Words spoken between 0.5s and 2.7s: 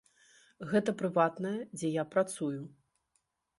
Гэта прыватнае, дзе я працую!